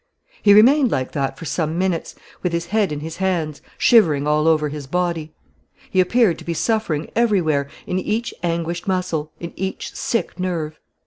He 0.41 0.55
remained 0.55 0.89
like 0.89 1.11
that 1.11 1.37
for 1.37 1.45
some 1.45 1.77
minutes, 1.77 2.15
with 2.41 2.53
his 2.53 2.65
head 2.73 2.91
in 2.91 3.01
his 3.01 3.17
hands, 3.17 3.61
shivering 3.77 4.25
all 4.25 4.47
over 4.47 4.69
his 4.69 4.87
body. 4.87 5.31
He 5.91 5.99
appeared 6.01 6.39
to 6.39 6.43
be 6.43 6.55
suffering 6.55 7.11
everywhere, 7.15 7.69
in 7.85 7.99
each 7.99 8.33
anguished 8.41 8.87
muscle, 8.87 9.31
in 9.39 9.53
each 9.55 9.93
sick 9.93 10.39
nerve. 10.39 10.79